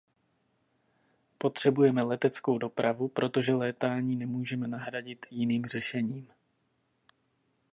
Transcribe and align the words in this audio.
Potřebujeme 1.37 2.01
leteckou 2.03 2.57
dopravu, 2.57 3.07
protože 3.07 3.53
létání 3.53 4.15
nemůžeme 4.15 4.67
nahradit 4.67 5.25
jiným 5.31 5.65
řešením. 5.65 6.27